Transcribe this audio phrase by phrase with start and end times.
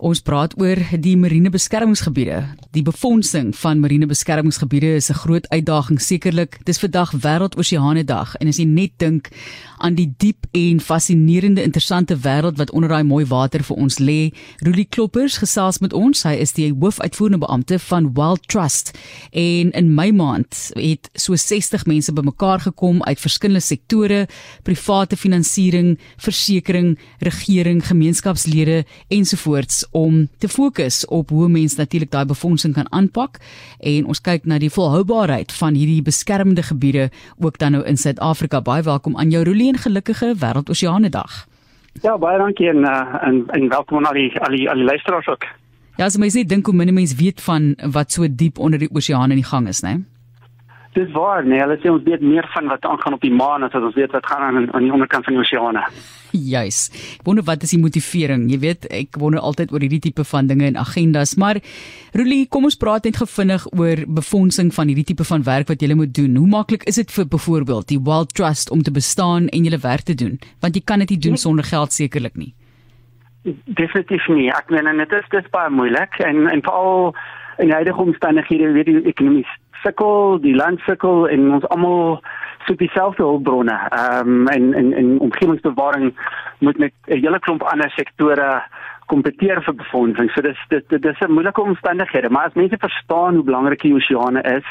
[0.00, 2.38] Ons praat oor die marine beskermingsgebiede.
[2.72, 6.58] Die befondsing van marine beskermingsgebiede is 'n groot uitdaging sekerlik.
[6.64, 9.28] Dis vandag Wêreldoseane Dag en as jy net dink
[9.78, 14.32] aan die diep en fascinerende interessante wêreld wat onder daai mooi water vir ons lê,
[14.60, 16.22] Rulie Kloppers gesels met ons.
[16.22, 18.92] Hy is die hoofuitvoerende beampte van Wild Trust
[19.32, 24.28] en in Mei maand het so 60 mense bymekaar gekom uit verskillende sektore,
[24.62, 32.74] private finansiering, versekerings, regering, gemeenskapslede ensovoorts om te fokus op hoe mense natuurlik daai befondsing
[32.74, 33.38] kan aanpak
[33.78, 38.60] en ons kyk na die volhoubaarheid van hierdie beskermde gebiede ook dan nou in Suid-Afrika.
[38.60, 41.46] Baie welkom aan jou Rolie en gelukkige Wêreldoseane Dag.
[42.02, 44.84] Ja, baie dankie en uh, en, en welkom aan al die al die, al die
[44.84, 45.44] luisteraars ook.
[45.96, 48.90] Ja, as mens net dink hoe min mense weet van wat so diep onder die
[48.94, 49.88] oseaan in die gang is, né?
[49.88, 50.04] Nee?
[50.90, 53.74] Dis waar, nee, hulle sê ons weet meer van wat aangaan op die maan as
[53.76, 55.84] wat ons weet wat gaan aan aan die onderkant van die oseane.
[56.34, 56.80] Juis.
[57.20, 58.48] Ek wonder wat is die motivering?
[58.50, 61.60] Jy weet, ek wonder altyd oor hierdie tipe van dinge en agendas, maar
[62.18, 65.94] Rolie, kom ons praat net gevinnig oor befondsing van hierdie tipe van werk wat jy
[65.94, 66.34] moet doen.
[66.42, 70.10] Hoe maklik is dit vir byvoorbeeld die Wild Trust om te bestaan en julle werk
[70.10, 70.40] te doen?
[70.58, 71.44] Want jy kan dit nie doen nee.
[71.46, 72.50] sonder geld sekerlik nie.
[73.70, 74.50] Definitief nie.
[74.50, 77.12] Ek meen dit is dis baie moeilik en en veral
[77.62, 82.20] in huidige omstandighede weet jy ekonomies sukkel, die land sukkel en ons almal
[82.66, 83.76] soek dieselfde hulpbronne.
[83.90, 86.14] Ehm um, en en en omgewingsbewaring
[86.58, 88.62] moet met 'n hele klomp ander sektore
[89.06, 90.30] kompeteer vir befondsing.
[90.30, 93.94] So dis dit dit is 'n moeilike omstandighede, maar as mense verstaan hoe belangrik die
[93.94, 94.66] oseane is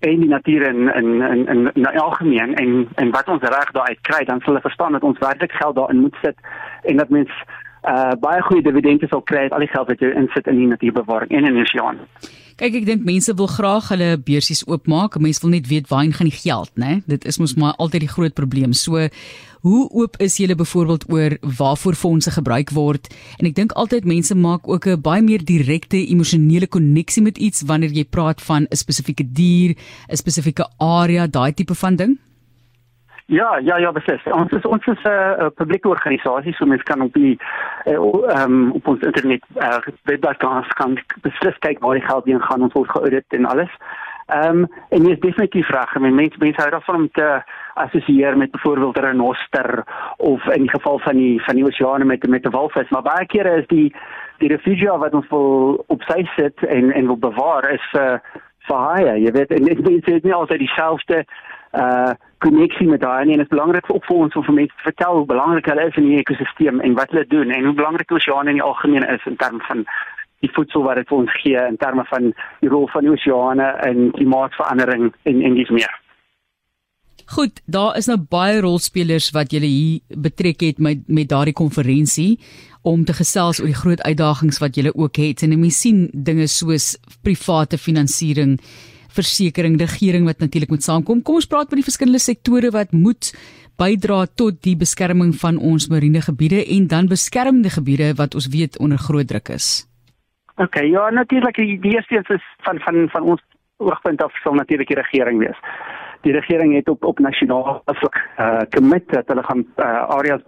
[0.00, 4.00] en die natuur in in in in, in algemeen en en wat ons reg daaruit
[4.00, 6.36] kry, dan sal hulle verstaan dat ons werklik geld daarin moet sit
[6.82, 7.30] en dat mens
[7.82, 10.70] uh baie goeie dividende sal kry uit al die geld wat jy insit in die
[10.70, 11.98] natuurbewaring en in oseaan.
[12.60, 15.16] Kyk, ek dink mense wil graag hulle beursies oopmaak.
[15.18, 17.00] Mense wil net weet waarheen gaan die geld, né?
[17.10, 18.76] Dit is mos maar altyd die groot probleem.
[18.76, 19.08] So,
[19.66, 23.08] hoe oop is julle byvoorbeeld oor waarvoor fondse gebruik word?
[23.40, 27.62] En ek dink altyd mense maak ook 'n baie meer direkte emosionele koneksie met iets
[27.66, 29.74] wanneer jy praat van 'n spesifieke dier,
[30.08, 32.18] 'n spesifieke area, daai tipe van ding.
[33.26, 34.22] Ja, ja, ja, beslis.
[34.32, 37.38] Ons is ons is 'n uh, publieke organisasie, so mense kan op die
[37.86, 42.42] uh, um, op ons internet uh, webwerf kan kan beslis kyk waar die geld heen
[42.42, 42.62] gaan.
[42.62, 43.70] Ons word geaudit en alles.
[44.26, 45.94] Ehm um, en jy is definitief reg.
[45.98, 47.42] Mense mense hou daarvan om te
[47.74, 49.84] assosieer met byvoorbeeld 'n renoster
[50.16, 53.26] of in die geval van die van die oseane met met 'n walvis, maar baie
[53.26, 53.94] kere is die
[54.38, 58.22] die refugia wat ons wil op sy sit en en wil bewaar is vir
[58.68, 59.20] vir haie.
[59.22, 61.24] Jy weet, en dit is nie altyd dieselfde
[61.72, 62.12] uh
[62.44, 65.16] koneksie met daai en dit is belangrik ook vir ons om vir mense te vertel
[65.18, 68.50] hoe belangrik hulle is in die ekosisteem en wat hulle doen en hoe belangrik oseaan
[68.50, 69.84] in die algemeen is in terme van
[70.42, 73.68] die voedsel wat dit vir ons gee in terme van die rol van die oseane
[73.90, 76.01] in klimaatsverandering en en dis meer.
[77.32, 82.36] Goed, daar is nou baie rolspelers wat julle hier betrek het met met daardie konferensie
[82.84, 86.44] om te gesels oor die groot uitdagings wat julle ook het en mense sien dinge
[86.46, 86.90] soos
[87.24, 88.58] private finansiering
[89.16, 91.22] versekering regering wat natuurlik moet saamkom.
[91.22, 93.32] Kom ons praat oor die verskillende sektore wat moet
[93.80, 98.76] bydra tot die beskerming van ons marine gebiede en dan beskermde gebiede wat ons weet
[98.78, 99.86] onder groot druk is.
[100.60, 103.40] OK, ja, natuurlik die eerste is van van van ons
[103.80, 105.60] oogpunt af sal natuurlik die regering wees.
[106.22, 110.42] Die regering het op op nasionaal vlak uh commit dat hulle gaan uh, areas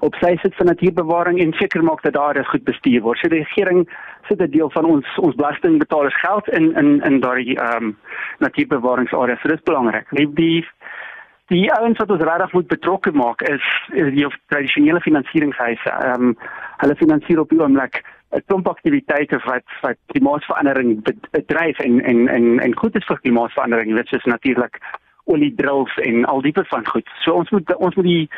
[0.00, 3.18] op sy sit vir natuurbewaring en seker maak dat daar goed bestuur word.
[3.18, 3.88] So die regering
[4.28, 7.96] sit 'n deel van ons ons belastingbetalers geld in in in daardie ehm um,
[8.38, 9.40] natuurbewaringsareas.
[9.40, 10.06] So dis belangrik.
[10.10, 10.68] Die die
[11.46, 15.90] die ouens wat ons regtig moet betrokke maak is, is die tradisionele finansieringshuise.
[15.90, 16.36] Ehm um,
[16.76, 22.60] hulle finansier op die oomblik 'n klomp aktiwiteite wat wat klimaatsverandering bedryf en en en
[22.60, 23.94] en goed is vir klimaatsverandering.
[23.96, 24.78] Dit is natuurlik
[25.24, 27.08] olie drills en al die tipe van goed.
[27.24, 28.30] So ons moet ons moet die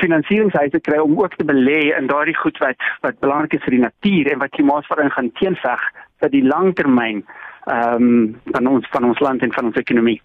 [0.00, 3.84] finansieringshuise kry om ook te belê in daardie goed wat wat belangrik is vir die
[3.84, 5.84] natuur en wat klimaatsverandering gaan teenveg
[6.20, 7.24] vir die langtermyn
[7.66, 10.20] ehm um, van ons van ons land en van ons ekonomie.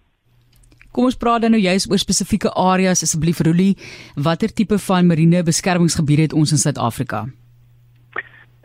[0.92, 3.76] Kom ons praat dan nou juist oor spesifieke areas asseblief Rolie,
[4.16, 7.24] watter tipe van marine beskermingsgebiede het ons in Suid-Afrika?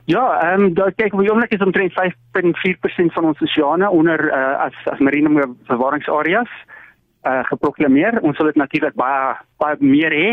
[0.07, 4.67] Ja, ehm um, daar kyk ons oomblik is omtrent 5.4% van ons oseane onder uh,
[4.67, 6.51] as as marine bewaringsareas
[7.27, 8.19] uh, geproklaameer.
[8.21, 10.31] Ons wil dit natuurlik baie baie meer hê.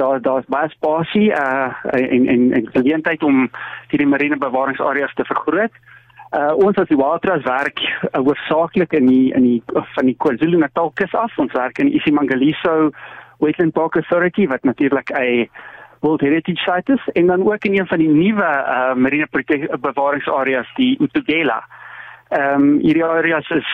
[0.00, 3.48] Daar daar's baie spasie uh en en en geleentheid om
[3.90, 5.74] hierdie marine bewaringsareas te vergroot.
[6.32, 9.62] Uh ons as die Waterras werk uh, hoofsaaklik in die in die
[9.96, 11.38] van die KwaZulu-Natal kus af.
[11.38, 12.90] Ons werk in Isimangaliso
[13.42, 15.48] Wetland Park Authority wat natuurlik 'n
[16.00, 19.28] World Heritage Site is en dan ook in een van die nuwe uh marine
[19.80, 21.62] bewaringsareas die Utugela.
[22.28, 23.68] Ehm um, hierdie areas is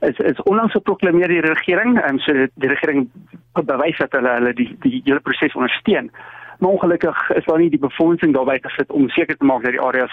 [0.00, 3.08] is is onlangs geproklaameer deur die regering en so die regering
[3.52, 6.10] bewys dat hulle hulle die die hele proses ondersteun.
[6.58, 9.76] Maar ongelukkig is daar nie die befondsing daarbey te sit om seker te maak dat
[9.76, 10.12] die areas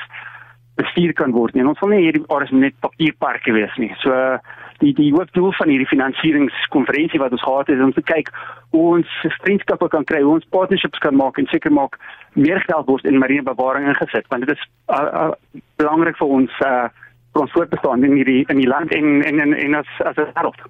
[0.75, 1.61] bestuur kan word nie.
[1.61, 3.91] En ons wil nie hierdie areas net papierparke wees nie.
[4.01, 4.13] So
[4.79, 8.31] die die hoofdoel van hierdie finansieringskonferensie wat ons gehad het is om te kyk
[8.75, 9.11] hoe ons
[9.43, 11.99] vriendskappe kan kry, hoe ons partnerships kan maak en seker maak
[12.33, 16.59] meer geld word in marine bewaring ingesit want dit is uh, uh, belangrik vir ons
[16.65, 16.89] uh,
[17.33, 20.31] vir ons voortbestaan in hierdie in die land en en en, en as as 'n
[20.33, 20.61] wêreld.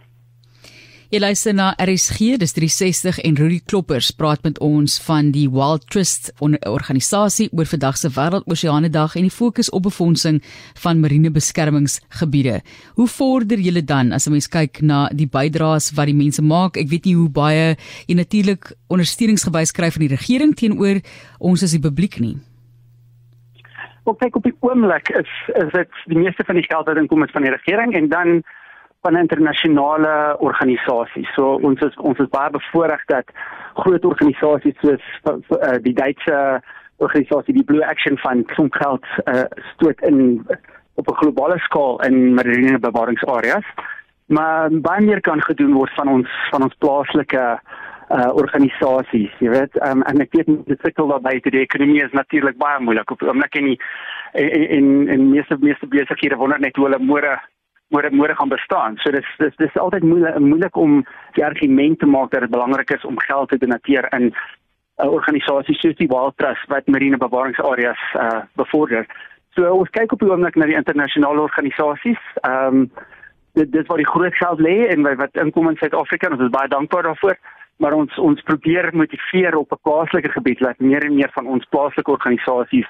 [1.13, 5.83] Jy luister na RSG, dis 360 en Rudy Kloppers praat met ons van die Wild
[5.93, 10.39] Trust organisasie oor vandag se Wêreldoseane Dag en die fokus op befondsing
[10.81, 12.63] van marine beskermingsgebiede.
[12.97, 16.77] Hoe vorder julle dan as 'n mens kyk na die bydraes wat die mense maak?
[16.77, 17.77] Ek weet nie hoe baie
[18.07, 20.99] jy natuurlik ondersteuningsgewys kry van die regering teenoor
[21.39, 22.37] ons as die publiek nie.
[24.03, 27.23] Op kyk op die oomblik is is dit die meeste van die geld wat inkom
[27.23, 28.43] is van die regering en dan
[29.01, 31.33] van internasionale organisasies.
[31.35, 33.31] So ons is ons is baie bevoorreg dat
[33.73, 36.61] groot organisasies soos uh, die Duitse
[36.97, 40.45] organisasie die Blue Action Fund klomp geld uh, stoot in
[40.95, 43.65] op 'n globale skaal in marine bewaringsareas.
[44.25, 49.77] Maar baie meer kan gedoen word van ons van ons plaaslike uh organisasies, jy weet,
[49.87, 53.21] um, en ek weet die sukkel daarbey te die ekonomie is natuurlik baie moeilik op
[53.23, 53.77] oomblik en in
[54.77, 57.37] in in meeste meeste besighede wonder net hoe hulle môre
[57.93, 58.97] môre môre gaan bestaan.
[59.03, 61.03] So dis dis dis altyd moeilik moeilik om
[61.37, 64.33] die argument te maak dat dit belangrik is om geld te doneer in 'n
[65.03, 69.05] uh, organisasie soos die Wild Trust wat marine bewaringsareas uh bevorder.
[69.55, 72.23] So ons kyk op die oomblik na die internasionale organisasies.
[72.41, 72.91] Ehm um,
[73.53, 76.57] dit dis waar die groot geld lê en wat inkom in Suid-Afrika en ons is
[76.57, 77.37] baie dankbaar daarvoor
[77.77, 81.65] maar ons ons probeer motiveer op 'n plaaslike gebied dat meer en meer van ons
[81.69, 82.87] plaaslike organisasies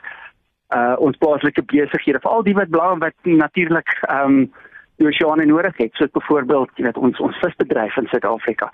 [0.75, 4.51] uh ons plaaslike besighede veral die wat belang wat natuurlik ehm um,
[5.01, 8.69] die oseane nodig het soos byvoorbeeld jy weet ons ons visbedryf in Suid-Afrika.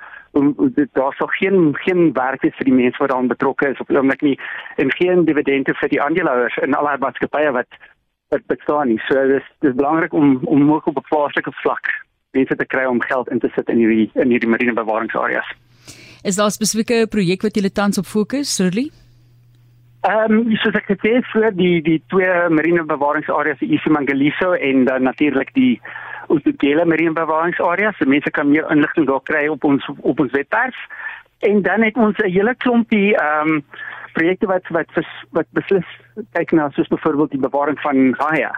[0.97, 4.21] Daar sou geen geen werk wees vir die mense wat daaraan betrokke is op oomblik
[4.21, 4.35] nie
[4.75, 7.79] en geen dividende vir die aandeelhouers in al die maatskappye wat
[8.29, 8.99] wat bestaan nie.
[9.07, 11.87] So dis dis belangrik om om moeg op 'n plaaslike vlak
[12.31, 15.55] mense te kry om geld in te sit in hierdie in hierdie marine bewaringsareas.
[16.23, 18.91] Is daar 'n spesifieke projek wat julle tans op fokus, Shirley?
[20.01, 25.03] Ehm, um, soos ek gesê het, vir die die twee marine bewaringsareas, Isimangaliso en dan
[25.03, 25.81] natuurlik die
[26.29, 27.97] Oudtshoorn marine bewaringsareas.
[27.97, 30.75] So mense kan meer inligting daar kry op ons op ons webwerf.
[31.39, 33.63] En dan het ons 'n hele klompie ehm um,
[34.13, 34.89] projekte wat wat
[35.31, 35.87] wat beslis
[36.31, 38.51] kyk na soos byvoorbeeld die bewaring van haie.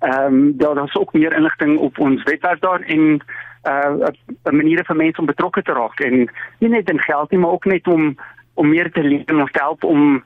[0.00, 3.22] Ehm um, daar is ook meer inligting op ons webwerf daar en
[3.64, 4.08] uh
[4.50, 6.30] 'n manier vir mense om betrokke te raak en
[6.60, 8.16] nie net in geld nie, maar ook net om
[8.54, 10.22] om meer te leer en te help om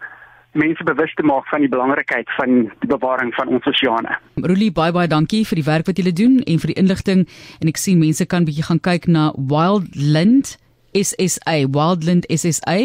[0.53, 4.19] mense bewus te maak van die belangrikheid van die bewaring van ons oseane.
[4.35, 7.29] Rulie baie baie dankie vir die werk wat julle doen en vir die inligting.
[7.61, 10.57] En ek sien mense kan bietjie gaan kyk na Wildland
[10.97, 12.79] SSA Wildland SSA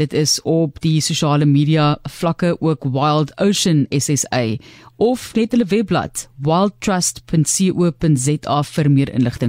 [0.00, 4.56] dit is op die sosiale media vlakke ook Wild Ocean SSA
[4.96, 9.48] of net hulle webblad wildtrust.co.za vir meer inligting